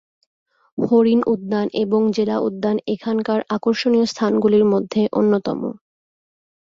[0.77, 5.59] হরিণ উদ্যান এবং জেলা উদ্যান এখানকার আকর্ষণীয় স্থানগুলির মধ্যে অন্যতম।